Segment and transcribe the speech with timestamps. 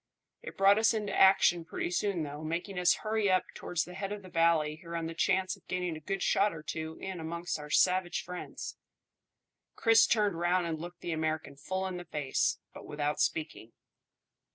[0.41, 4.11] It brought us into action pretty soon though, making us hurry up towards the head
[4.11, 7.19] of the valley here on the chance of getting a good shot or two in
[7.19, 8.77] amongst our savage friends."
[9.75, 13.73] Chris turned round and looked the American full in the face, but without speaking.